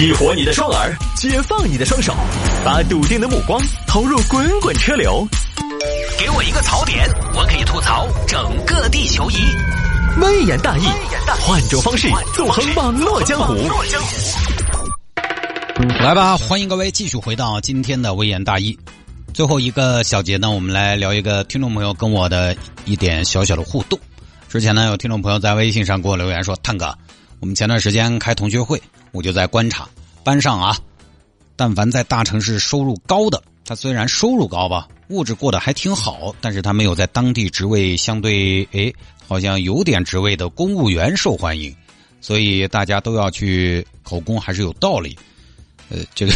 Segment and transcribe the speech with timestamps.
[0.00, 2.14] 激活你的双耳，解放你的双手，
[2.64, 5.28] 把笃定的目光投入滚滚车流。
[6.18, 9.34] 给我一个槽点，我可以吐槽整个地球仪。
[10.22, 10.84] 微言大义，
[11.42, 13.54] 换种方式纵横网络江湖。
[16.02, 18.78] 来吧，欢迎各位继续回到今天的微言大义。
[19.34, 22.56] 最后一个小节呢，我们来聊一个听众朋友跟我的
[22.86, 24.00] 一点小小的互动。
[24.48, 26.96] 之前呢，有听众朋友在微信上给我留言说：“探哥，
[27.40, 28.80] 我们前段时间开同学会，
[29.12, 29.88] 我就在观察
[30.22, 30.76] 班上啊，
[31.56, 38.94] 但凡在大城市收入高的，他虽然收入高吧，物质过得还挺好，但是他没有在当地职位相对诶，
[39.26, 41.74] 好像有点职位的公务员受欢迎，
[42.20, 45.18] 所以大家都要去考公，还是有道理。
[45.88, 46.34] 呃，这个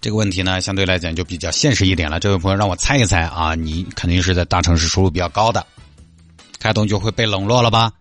[0.00, 2.18] 这个问题呢，相对来讲就比较现实一点了。
[2.18, 5.64] 这位朋友让我猜一猜啊，你肯定是在大城市收入比较高的。”
[6.58, 7.92] 开动就会被冷落了吧？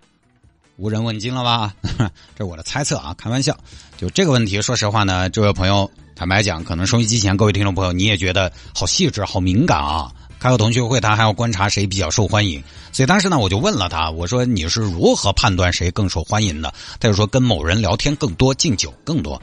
[0.80, 1.74] 无人问津了吧？
[1.84, 3.54] 这是我的猜测啊，开玩笑。
[3.98, 10.10] 就这个问题，说实话呢，这位朋友坦白讲，可能收音机前各位听众朋友，你也觉得好细致、好敏感啊。
[10.40, 12.64] 开个同学会，他还要观察谁比较受欢迎，
[12.94, 16.74] 所以当时呢，我就问了他，我说你是如何判断谁更受欢迎的？
[16.98, 19.42] 他就说跟某人聊天更多，敬酒更多。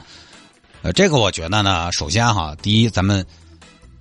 [0.81, 3.23] 呃，这个我觉得呢，首先哈，第一，咱们。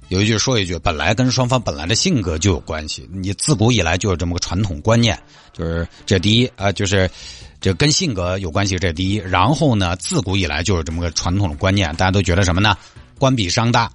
[0.09, 3.09] 有一句说一句，本来跟双方本来的性格就有关系。
[3.12, 5.19] 你自古以来就有这么个传统观念，
[5.53, 7.11] 就是这第一啊，就是
[7.61, 9.17] 这跟性格有关系，这第一。
[9.17, 12.77] 然后呢，自古以来就有这么个传统的观念，大家都觉得什么呢？
[13.19, 13.91] 官比商大。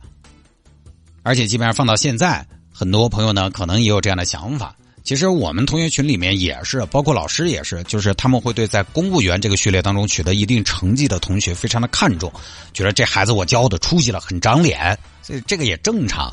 [1.23, 4.75] 而且基本上放到现在，很多朋友呢可能也有这样的想法。
[5.03, 12.31] 其实我们同学群里面也是，包括老师也是，就是他们会对在公务员这个序列当中取得一定成绩的同学非常的看重，
[12.71, 14.97] 觉得这孩子我教的出息了，很长脸。
[15.23, 16.31] 所以这个也正常，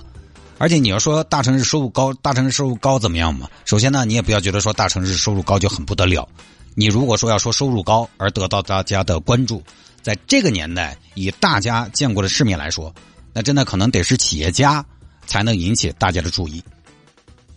[0.58, 3.48] 而且你要说大城市收入高，大城市收入高怎么样嘛？
[3.64, 6.28] 首先呢，你也不要觉得说大城市收入高就很不得了。
[6.74, 9.62] 你如果说要说收入高而得到大家的关注，
[10.02, 12.94] 在这个年代，以大家见过的世面来说，
[13.32, 14.84] 那真的可能得是企业家
[15.26, 16.62] 才能引起大家的注意。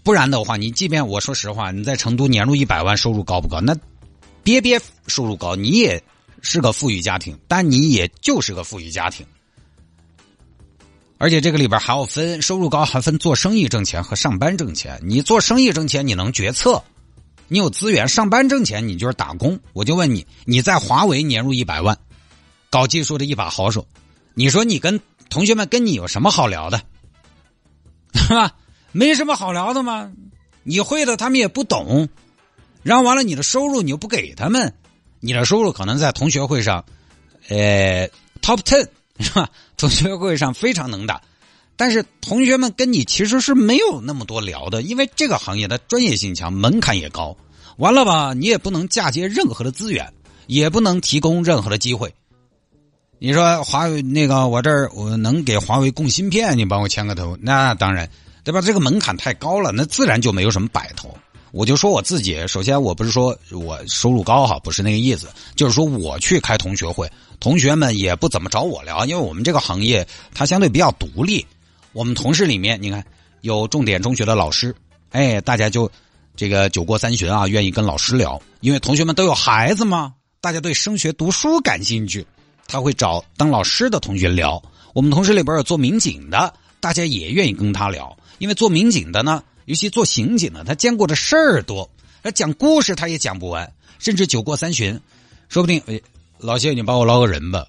[0.03, 3.61] 不然的话，你即便我说实话，你在成都年入一百万，收入高不高？
[3.61, 3.75] 那
[4.43, 6.03] 别别收入高，你也
[6.41, 9.25] 是个富裕家庭，但你也就是个富裕家庭。
[11.19, 14.99] 而且这个里边还要分收入高，还分做生意挣钱和上班挣钱。
[15.03, 16.83] 你做生意挣钱，你能决策，
[17.47, 19.59] 你有资源；上班挣钱，你就是打工。
[19.73, 21.95] 我就问你，你在华为年入一百万，
[22.71, 23.85] 搞技术的一把好手，
[24.33, 26.81] 你说你跟同学们跟你有什么好聊的？
[28.15, 28.51] 是吧？
[28.91, 30.11] 没什么好聊的吗？
[30.63, 32.07] 你会的他们也不懂，
[32.83, 34.73] 然后完了你的收入你又不给他们，
[35.19, 36.85] 你的收入可能在同学会上，
[37.49, 38.09] 呃
[38.41, 38.87] ，top ten。
[39.19, 39.47] 是吧？
[39.77, 41.21] 同学会上非常能打，
[41.75, 47.37] 但是同学们跟你其实是没有那么多聊的，因为这个行业的专业性强，门槛也高。
[47.77, 50.11] 完了吧，你也不能嫁接任何的资源，
[50.47, 52.11] 也不能提供任何的机会。
[53.19, 58.09] 你说华为那个，我这儿我能给华为供芯片，你帮我牵个头，那当然，
[58.43, 58.61] 对吧？
[58.61, 61.15] 这个门槛太高了，那自然就没有什么摆头。
[61.51, 71.45] 我就说我自己，首先我不是说我收入高哈，不是那个意思，就是说我去开同学会，同学们也不怎么找我聊，因为我们这个行业它相对比较独立。
[71.91, 73.05] 我们同事里面，你看
[73.41, 74.73] 有重点中学的老师，
[75.09, 75.91] 哎，大家就
[76.37, 82.25] 这个酒过三巡啊，愿意跟老师聊，因为同学们都有孩子嘛，大家对升学读书感兴趣，
[82.65, 84.61] 他会找当老师的同学聊。
[84.93, 89.43] 我们同事里边有做民警的，大家也愿意跟他聊，因为做民警的呢。
[89.65, 91.87] 尤其做刑警的，他见过的事儿多，
[92.23, 94.99] 他讲故事他也讲不完，甚至酒过三巡，
[95.49, 95.81] 说不定，
[96.39, 97.67] 老谢你帮我捞个人吧，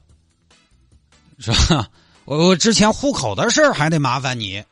[1.39, 1.91] 是吧？
[2.25, 4.65] 我我之前户口的事儿还得麻烦你。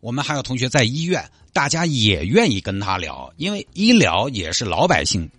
[0.00, 5.30] 我们还有同学在医院，大家也愿意跟他聊，因为医疗也是老百姓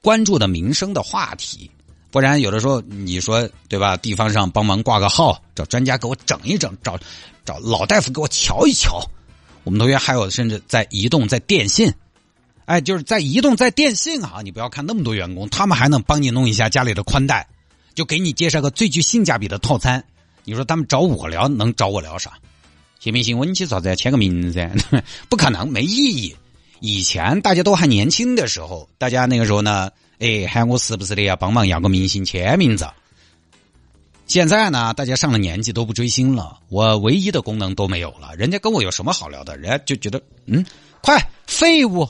[0.00, 1.70] 关注的民生的话题。
[2.10, 3.94] 不然有的时候你说对吧？
[3.98, 6.98] 地方上帮忙挂个号，找专家给我整一整，找
[7.44, 9.06] 找老大夫给我瞧一瞧。
[9.66, 11.92] 我们同学还有甚至在移动、在电信，
[12.66, 14.40] 哎，就是在移动、在电信啊！
[14.44, 17.48] 你不要看那么多员工，他们还能帮你弄一下家里的宽带，
[17.92, 20.04] 就给你介绍个最具性价比的套餐。
[20.44, 22.34] 你说他们找我聊，能找我聊啥？
[23.00, 23.36] 行不行？
[23.36, 24.70] 问起啥子签个名噻？
[25.28, 26.36] 不可能，没意义。
[26.78, 29.90] 以前大家都还年轻的时候，大家那个时候呢，
[30.20, 32.94] 哎，喊我时不时的要帮忙要个明星签名照。
[34.26, 38.34] 现在呢，大家上了年纪都不追星了，我唯一的功能都没有了。
[38.36, 39.56] 人家跟我有什么好聊的？
[39.56, 40.64] 人家就觉得，嗯，
[41.00, 42.08] 快废物，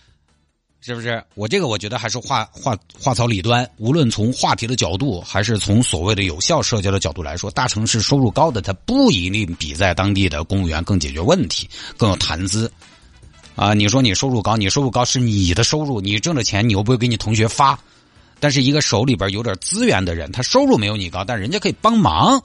[0.80, 1.22] 是不是？
[1.34, 3.68] 我这个我觉得还是话话话糙理端。
[3.76, 11.68] 无论从话题的角度，还是从所谓的有效社交的角度来说，大城市收入高的，他不一定比在当地的公务员更解决问题，
[11.98, 12.72] 更有谈资。
[13.56, 17.78] 啊，你说你收入高，你收入高是你的收入，你挣的钱，你又不会给你同学发。
[18.38, 22.42] 但是一个手里边有点资源的人，他收入没有你高，但人家可以帮忙。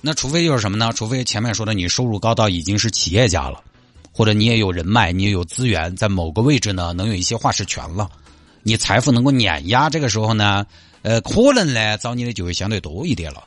[0.00, 0.92] 那除非就是什么呢？
[0.94, 3.62] 除非前面说的你收入高到已经是企业家了，
[4.12, 8.10] 或者你也有人脉，你也有资源，在某个位置呢能有一些话事权了，
[8.62, 9.88] 你财富能够碾压。
[9.88, 10.66] 这个时候呢，
[11.02, 13.44] 呃，可能呢找你的就会相对多一点了。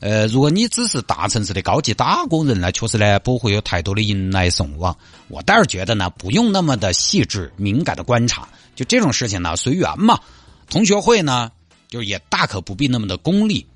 [0.00, 4.96] 呃，如果你只是大城市的高级打工人呢，确实呢不会有太多的迎来送往。
[5.28, 10.18] 我倒是觉得呢，不用那么的细致敏感的观察，就这种事情呢随缘嘛。
[10.72, 11.52] 同学会呢，
[11.86, 13.66] 就是也大可不必那么的功利。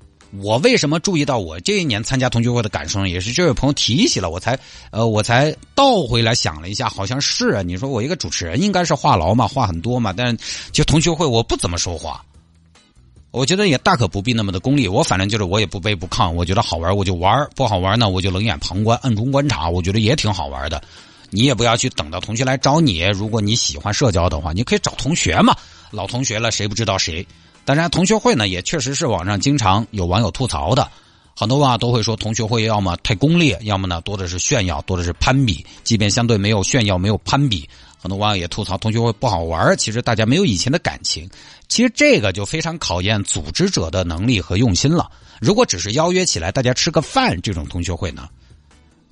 [0.41, 3.07] 我为什么注意到我这一年参加同学会的感受呢？
[3.07, 4.57] 也是这位朋友提起了，我才
[4.89, 7.61] 呃我才倒回来想了一下，好像是啊。
[7.61, 10.35] 你说我一个主持人应该是话痨嘛，话很多嘛，但
[10.71, 12.25] 就同学会我不怎么说话。
[13.29, 20.81] 我觉得也大可不必那么的功利，我反正就是我也不卑不亢，我觉得好玩我就玩，不好玩呢我就冷眼旁观，暗中观察，我觉得也挺好玩的。
[21.29, 25.55] 你也不要去等到同学来找你，如果你喜欢社交的话，你可以找同学嘛，
[25.91, 27.25] 老同学了谁不知道谁？
[27.65, 30.89] 当然同学会呢也确实是网上经常有网友吐槽的，
[31.35, 35.65] 很多网都会说同学会要么太功利，要么呢多的是炫耀，多的是攀比。
[35.83, 37.69] 即便相对没有炫耀，没有攀比。
[37.99, 41.29] 很多网友也吐槽同学会不好玩其实大家没有以前的感情。
[41.67, 45.09] 其实这个就非常考验组织者的能力和用心了。
[45.41, 48.29] 如果只是邀约起来大家吃个饭这种同学会呢，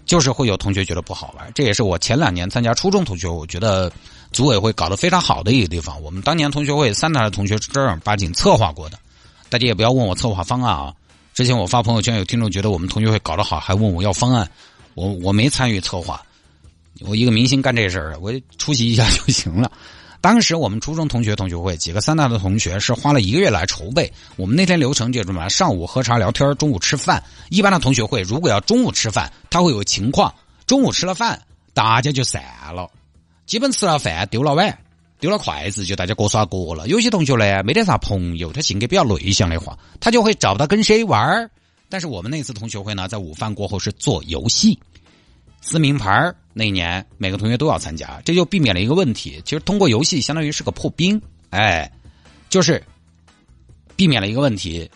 [0.05, 1.51] 就是会有同学觉得不好玩。
[1.53, 3.91] 这也是我前两年参加初中同学，我觉得
[4.31, 6.01] 组委会搞得非常好的一个地方。
[6.01, 8.97] 我们当年同学会三大的同学正儿八经策划过的，
[9.49, 10.93] 大家也不要问我策划方案啊。
[11.33, 14.49] 之前我发朋友圈，有听众觉得我们同学会搞得好，还问我要方案，
[14.93, 16.21] 我我没参与策划。
[17.01, 19.69] 我一个明星干这事儿，我出席一下就行了。
[20.25, 24.11] 当时我们初中同学同学会几个三大的同学是花了一个月来筹备。
[24.37, 27.23] 我们那天流程就这么：上午喝茶聊天，中午吃饭。
[27.51, 30.33] 一般的同学会如果要中午吃饭，他会有情况。
[30.65, 31.39] 中午吃了饭，
[31.75, 32.41] 大家就散
[32.73, 32.89] 了。
[33.45, 34.75] 基本吃了饭，丢了碗，
[35.19, 36.87] 丢了筷子，就大家各耍各了。
[36.87, 41.47] 有些同学呢，没得啥朋友，他性格比较内向的话，他就会找不到跟谁玩
[41.87, 44.79] 但是我们那次同学会呢，在午饭过后是做游戏。
[45.61, 49.41] 撕名牌那一年，每个同学都要参加，这就避免了一个问题。
[49.43, 51.91] 其实通过游戏，相当于是个破冰，哎，
[52.49, 52.81] 就是
[53.95, 54.89] 避免了一个问题，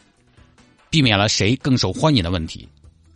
[0.90, 2.68] 避免了谁更受欢迎的问题。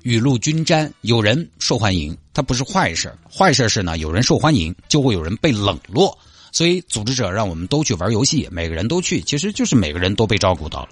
[0.01, 3.13] 雨露均沾，有人受欢迎，它不是坏事。
[3.31, 6.17] 坏事是呢，有人受欢迎，就会有人被冷落。
[6.51, 10.89] 所以组织者让我们都去玩游戏，每个人都去，其实就是每个人都被照顾到了。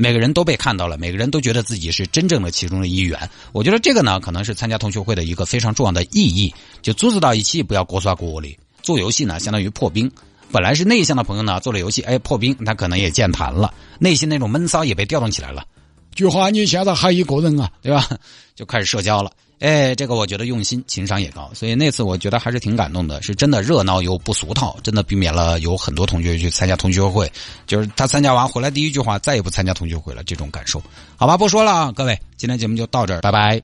[0.00, 3.28] 每个人都被看到了，每个人都觉得自己是真正的其中的一员。
[3.50, 6.54] 我觉得这个呢，可能是参加同学会的一个非常重要的意义。
[6.82, 8.56] 就组织到一起，不要各耍各的。
[8.80, 10.08] 做游戏呢，相当于破冰。
[10.52, 15.66] 本来是内向的朋友呢，做了游戏，哎，破冰，他可能也健谈了，内心那种闷骚也被调动起来了。
[16.14, 18.08] 菊花，你现在还一个人啊， 对吧？
[18.54, 19.30] 就开始社交了。
[19.60, 27.28] 哎，这个我觉得用心，情商也高，所以那次我觉得还是挺感动的，是真的热闹又不俗套，真的避免了有很多同学去参加同学会，
[27.66, 30.80] 就是他参加完回来第一句话再也不参加同学会了这种感受。
[31.16, 33.56] 好吧，不说了，各位，今天节目就到这儿，拜拜。